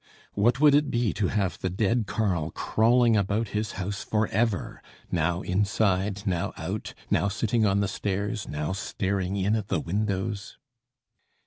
[0.33, 4.81] What would it be to have the dead Karl crawling about his house for ever,
[5.11, 10.57] now inside, now out, now sitting on the stairs, now staring in at the windows?